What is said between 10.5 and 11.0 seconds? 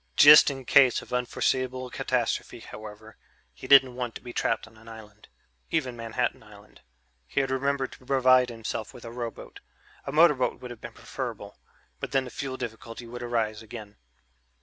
would have been